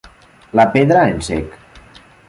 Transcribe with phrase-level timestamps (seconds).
[0.59, 1.57] La pedra en sec.